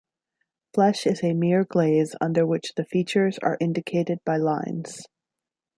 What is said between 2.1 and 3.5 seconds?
under which the features